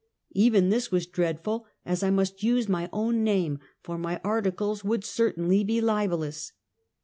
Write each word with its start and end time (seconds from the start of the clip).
Even 0.33 0.69
this 0.71 0.91
was 0.91 1.05
dreadful, 1.05 1.67
as 1.85 2.01
I 2.01 2.09
must 2.09 2.41
use 2.41 2.67
my 2.67 2.89
own 2.91 3.23
name, 3.23 3.59
for 3.83 3.99
my 3.99 4.19
ar 4.23 4.41
ticles 4.41 4.83
would 4.83 5.05
certainly 5.05 5.63
be 5.63 5.79
libelous. 5.79 6.53